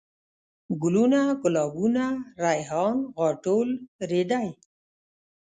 [0.81, 2.05] ګلوونه ،ګلابونه
[2.43, 3.67] ،ريحان ،غاټول
[4.09, 4.47] ،رېدی